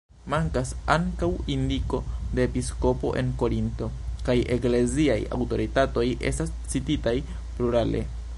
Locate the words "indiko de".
1.55-2.47